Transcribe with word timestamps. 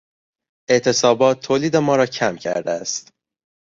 اعتصابات 0.69 1.39
تولید 1.39 1.75
ما 1.75 1.95
را 1.95 2.05
کم 2.05 2.35
کرده 2.35 2.71
است. 2.71 3.11